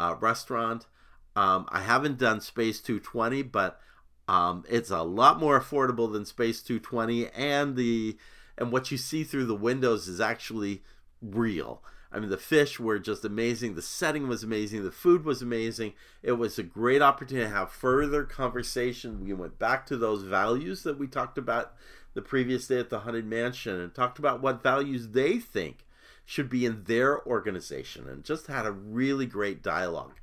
[0.00, 0.86] uh, restaurant.
[1.34, 3.80] Um, I haven't done Space 220, but
[4.28, 8.16] um, it's a lot more affordable than Space 220, and the
[8.58, 10.82] and what you see through the windows is actually
[11.20, 11.82] real.
[12.10, 13.74] I mean, the fish were just amazing.
[13.74, 14.82] The setting was amazing.
[14.82, 15.92] The food was amazing.
[16.22, 19.24] It was a great opportunity to have further conversation.
[19.24, 21.74] We went back to those values that we talked about
[22.16, 25.86] the previous day at the Haunted Mansion and talked about what values they think
[26.24, 30.14] should be in their organization and just had a really great dialogue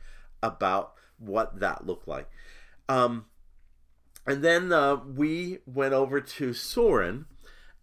[0.42, 2.30] about what that looked like.
[2.90, 3.28] Um,
[4.26, 7.26] and then uh, we went over to Soarin',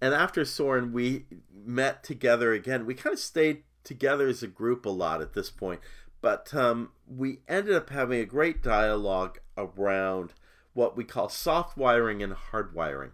[0.00, 2.86] and after Soarin', we met together again.
[2.86, 5.80] We kind of stayed together as a group a lot at this point,
[6.20, 10.34] but um, we ended up having a great dialogue around
[10.72, 13.12] what we call soft wiring and hard wiring.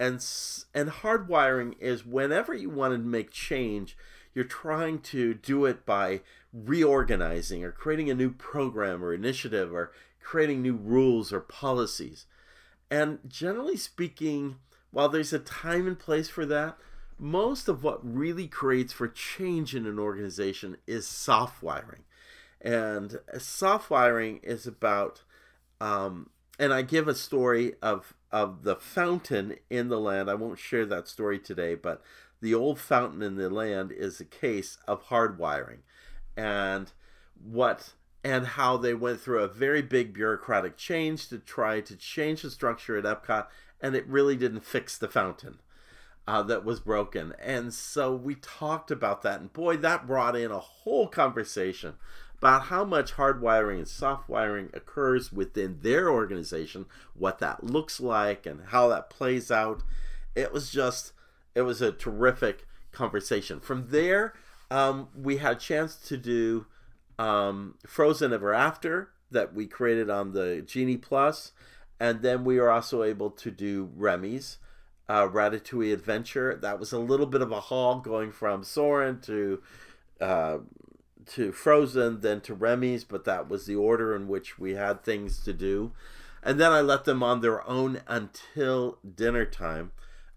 [0.00, 0.26] And,
[0.74, 3.98] and hard wiring is whenever you want to make change,
[4.34, 6.22] you're trying to do it by
[6.54, 12.24] reorganizing or creating a new program or initiative or creating new rules or policies.
[12.90, 14.56] And generally speaking,
[14.90, 16.78] while there's a time and place for that,
[17.18, 22.04] most of what really creates for change in an organization is soft wiring.
[22.62, 25.24] And soft wiring is about,
[25.78, 30.30] um, and I give a story of, of the fountain in the land.
[30.30, 32.02] I won't share that story today, but
[32.40, 35.78] the old fountain in the land is a case of hardwiring.
[36.36, 36.92] And
[37.42, 42.42] what and how they went through a very big bureaucratic change to try to change
[42.42, 43.46] the structure at Epcot,
[43.80, 45.58] and it really didn't fix the fountain
[46.26, 47.34] uh, that was broken.
[47.42, 51.94] And so we talked about that, and boy, that brought in a whole conversation
[52.40, 58.46] about how much hardwiring and soft wiring occurs within their organization, what that looks like,
[58.46, 59.82] and how that plays out.
[60.34, 61.12] It was just,
[61.54, 63.60] it was a terrific conversation.
[63.60, 64.32] From there,
[64.70, 66.64] um, we had a chance to do
[67.18, 71.52] um, Frozen Ever After that we created on the Genie Plus,
[72.00, 74.56] and then we were also able to do Remy's
[75.10, 76.58] uh, Ratatouille Adventure.
[76.62, 79.62] That was a little bit of a haul going from Soarin' to
[80.22, 80.58] uh,
[81.30, 85.40] to Frozen, then to Remy's, but that was the order in which we had things
[85.44, 85.92] to do.
[86.42, 89.92] And then I let them on their own until dinner time,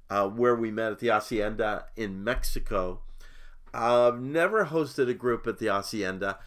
[0.09, 3.01] uh, where we met at the Hacienda in Mexico.
[3.73, 6.39] I've never hosted a group at the Hacienda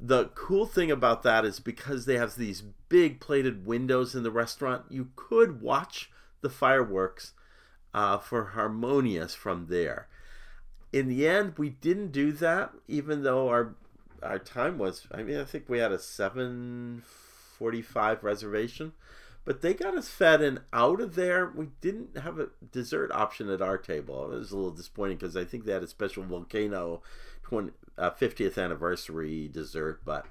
[0.00, 4.30] the cool thing about that is because they have these big plated windows in the
[4.30, 7.32] restaurant, you could watch the fireworks
[7.92, 10.08] uh, for Harmonious from there.
[10.92, 13.74] In the end, we didn't do that, even though our
[14.24, 15.06] our time was.
[15.12, 17.02] I mean, I think we had a seven
[17.58, 18.92] forty five reservation,
[19.44, 21.52] but they got us fed and out of there.
[21.54, 24.24] We didn't have a dessert option at our table.
[24.32, 27.02] It was a little disappointing because I think they had a special volcano
[27.44, 30.26] 20, uh, 50th anniversary dessert, but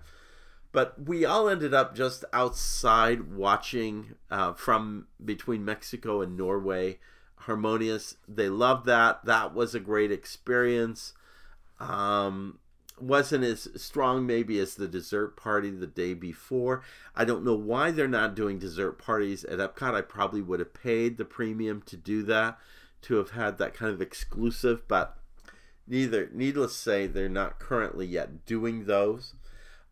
[0.73, 6.99] but we all ended up just outside watching uh, from between Mexico and Norway.
[7.35, 9.23] Harmonious, they loved that.
[9.25, 11.13] That was a great experience.
[11.79, 12.57] Um,
[12.99, 16.83] wasn't as strong maybe as the dessert party the day before.
[17.15, 19.95] I don't know why they're not doing dessert parties at Epcot.
[19.95, 22.57] I probably would have paid the premium to do that,
[23.03, 25.17] to have had that kind of exclusive, but
[25.87, 29.33] neither needless to say they're not currently yet doing those.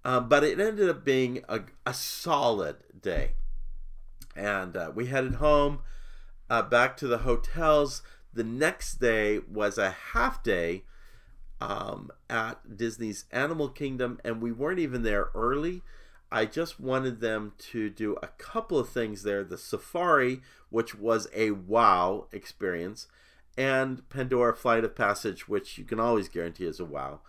[0.03, 3.33] Uh, but it ended up being a, a solid day.
[4.35, 5.81] And uh, we headed home
[6.49, 8.01] uh, back to the hotels.
[8.33, 10.83] The next day was a half day
[11.61, 15.83] um, at Disney's Animal Kingdom, and we weren't even there early.
[16.31, 21.27] I just wanted them to do a couple of things there the safari, which was
[21.35, 23.07] a wow experience,
[23.57, 27.19] and Pandora Flight of Passage, which you can always guarantee is a wow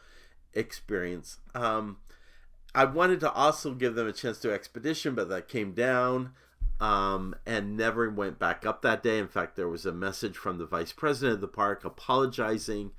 [0.54, 1.38] experience.
[1.54, 1.98] Um,
[2.74, 6.30] I wanted to also give them a chance to expedition, but that came down
[6.80, 9.18] um, and never went back up that day.
[9.18, 12.92] In fact, there was a message from the vice president of the park apologizing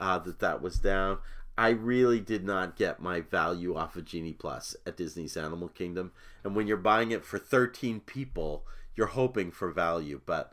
[0.00, 1.18] uh, that that was down.
[1.58, 6.12] I really did not get my value off of Genie Plus at Disney's Animal Kingdom.
[6.42, 8.64] And when you're buying it for 13 people,
[8.96, 10.20] you're hoping for value.
[10.24, 10.52] But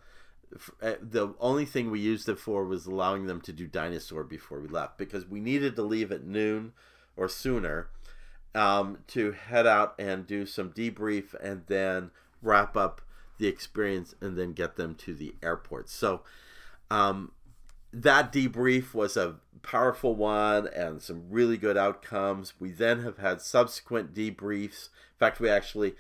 [0.82, 4.60] uh, the only thing we used it for was allowing them to do Dinosaur before
[4.60, 6.74] we left because we needed to leave at noon
[7.16, 7.88] or sooner
[8.56, 12.12] um, to head out and do some debrief and then
[12.42, 13.02] wrap up
[13.38, 15.90] the experience and then get them to the airport.
[15.90, 16.22] So,
[16.90, 17.32] um,
[17.94, 22.54] that debrief was a powerful one and some really good outcomes.
[22.60, 24.90] We then have had subsequent debriefs.
[24.90, 25.96] In fact, we actually,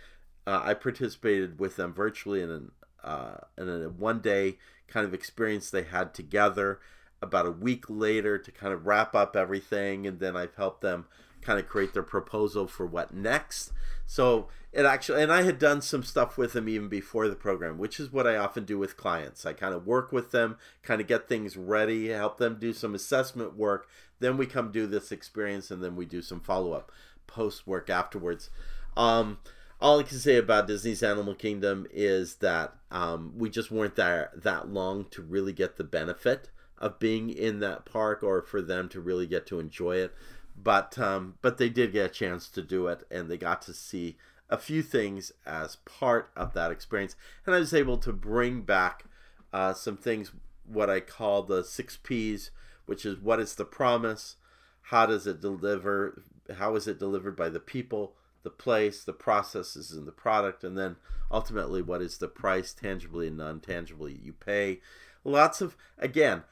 [0.46, 2.72] uh, I participated with them virtually in an
[3.04, 4.58] uh, in a one day
[4.88, 6.80] kind of experience they had together.
[7.20, 11.06] About a week later to kind of wrap up everything, and then I've helped them
[11.42, 13.72] kind of create their proposal for what next.
[14.06, 17.78] So it actually, and I had done some stuff with them even before the program,
[17.78, 19.46] which is what I often do with clients.
[19.46, 22.94] I kind of work with them, kind of get things ready, help them do some
[22.94, 23.88] assessment work.
[24.20, 26.92] Then we come do this experience, and then we do some follow up
[27.28, 28.50] post work afterwards.
[28.96, 29.40] Um,
[29.80, 34.32] all I can say about Disney's Animal Kingdom is that um, we just weren't there
[34.36, 38.90] that long to really get the benefit of being in that park or for them
[38.90, 40.16] to really get to enjoy it
[40.58, 43.74] but um, but they did get a chance to do it, and they got to
[43.74, 44.18] see
[44.50, 47.16] a few things as part of that experience.
[47.46, 49.06] And I was able to bring back
[49.54, 50.32] uh, some things,
[50.66, 52.52] what I call the six P's,
[52.86, 54.38] which is what is the promise,
[54.84, 56.24] how does it deliver,
[56.56, 60.78] how is it delivered by the people, the place, the processes, and the product, and
[60.78, 60.96] then
[61.30, 64.80] ultimately what is the price, tangibly and non tangibly, you pay.
[65.24, 66.44] Lots of, again,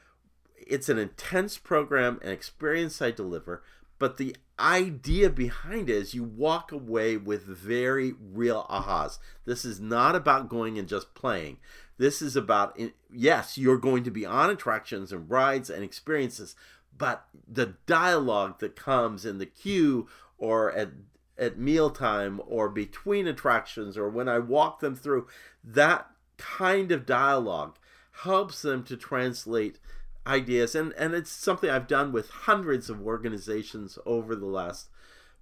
[0.54, 3.62] it's an intense program and experience I deliver,
[3.98, 9.18] but the idea behind it is you walk away with very real ahas.
[9.44, 11.58] This is not about going and just playing.
[11.98, 12.78] This is about,
[13.10, 16.54] yes, you're going to be on attractions and rides and experiences,
[16.96, 20.90] but the dialogue that comes in the queue or at
[21.38, 25.26] at mealtime or between attractions or when I walk them through,
[25.62, 27.76] that kind of dialogue
[28.22, 29.78] helps them to translate
[30.26, 34.88] ideas and and it's something I've done with hundreds of organizations over the last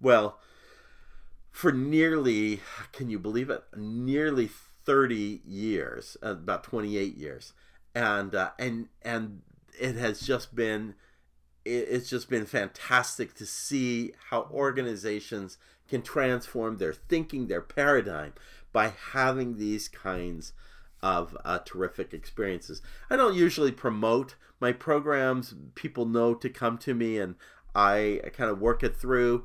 [0.01, 0.39] well
[1.51, 2.61] for nearly
[2.93, 3.63] can you believe it?
[3.77, 4.51] Nearly
[4.85, 7.53] 30 years uh, about 28 years.
[7.95, 9.43] And uh, and and
[9.79, 10.95] it has just been
[11.65, 15.57] it's just been fantastic to see how organizations
[15.89, 18.35] can transform their thinking their paradigm
[18.73, 20.53] by having these kinds
[21.05, 22.81] of uh, terrific experiences.
[23.11, 25.55] I don't usually promote my programs.
[25.75, 27.35] People know to come to me and
[27.75, 29.45] I, I kind of work it through.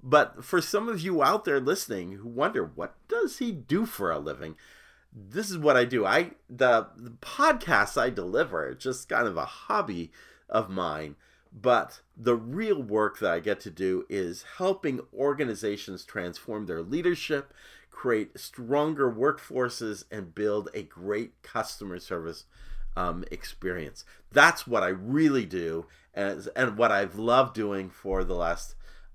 [0.00, 4.12] But for some of you out there listening who wonder, what does he do for
[4.12, 4.54] a living?
[5.12, 6.06] This is what I do.
[6.06, 10.12] I the, the podcasts I deliver, just kind of a hobby
[10.48, 11.16] of mine.
[11.52, 17.52] But the real work that I get to do is helping organizations transform their leadership,
[17.96, 22.44] create stronger workforces, and build a great customer service
[22.94, 24.04] um, experience.
[24.30, 28.74] That's what I really do, and and what I've loved doing for the last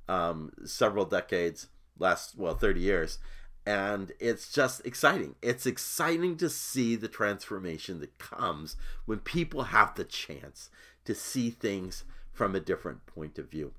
[0.10, 1.68] um, several decades,
[2.00, 3.20] last well thirty years,
[3.68, 5.36] and it's just exciting.
[5.44, 10.72] It's exciting to see the transformation that comes when people have the chance
[11.06, 12.04] to see things
[12.34, 13.74] from a different point of view.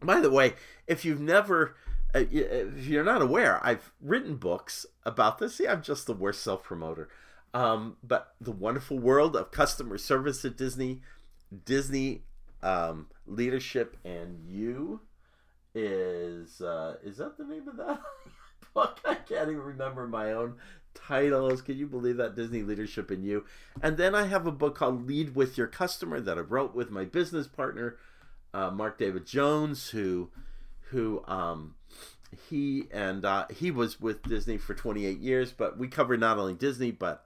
[0.00, 0.54] By the way,
[0.86, 1.74] if you've never
[2.14, 5.56] if you're not aware, I've written books about this.
[5.56, 7.08] See, I'm just the worst self promoter.
[7.54, 11.02] Um, but the wonderful world of customer service at Disney,
[11.64, 12.22] Disney
[12.62, 15.00] um, leadership, and you
[15.74, 18.00] is uh, is that the name of that
[18.74, 19.00] book?
[19.04, 20.56] I can't even remember my own
[20.94, 21.62] titles.
[21.62, 23.44] Can you believe that Disney leadership and you?
[23.82, 26.90] And then I have a book called Lead with Your Customer that I wrote with
[26.90, 27.96] my business partner,
[28.54, 30.30] uh, Mark David Jones, who
[30.92, 31.74] who um,
[32.48, 36.54] he and uh, he was with Disney for 28 years, but we covered not only
[36.54, 37.24] Disney but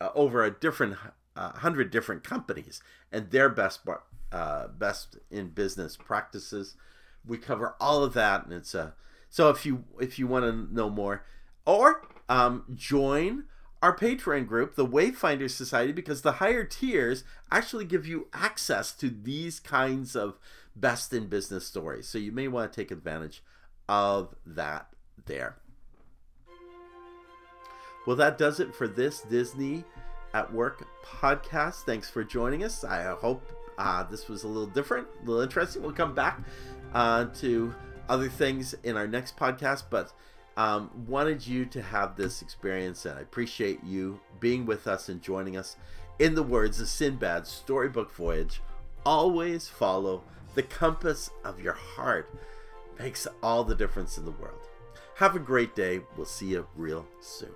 [0.00, 0.96] uh, over a different
[1.34, 2.80] uh, hundred different companies
[3.12, 3.80] and their best
[4.32, 6.76] uh, best in business practices.
[7.26, 8.94] We cover all of that, and it's a
[9.28, 11.24] so if you if you want to know more,
[11.66, 13.44] or um, join
[13.82, 19.10] our Patreon group, the Wayfinder Society, because the higher tiers actually give you access to
[19.10, 20.38] these kinds of
[20.76, 22.06] best in business stories.
[22.06, 23.42] So you may want to take advantage
[23.88, 24.88] of that
[25.24, 25.56] there.
[28.06, 29.84] Well, that does it for this Disney
[30.32, 31.82] at Work podcast.
[31.82, 32.84] Thanks for joining us.
[32.84, 33.42] I hope
[33.78, 35.82] uh, this was a little different, a little interesting.
[35.82, 36.40] We'll come back
[36.94, 37.74] uh, to
[38.08, 40.12] other things in our next podcast, but
[40.56, 45.20] um, wanted you to have this experience, and I appreciate you being with us and
[45.20, 45.76] joining us.
[46.18, 48.62] In the words of Sinbad's storybook voyage,
[49.04, 50.22] always follow
[50.56, 52.28] the compass of your heart.
[52.98, 54.66] Makes all the difference in the world.
[55.16, 56.00] Have a great day.
[56.16, 57.52] We'll see you real soon.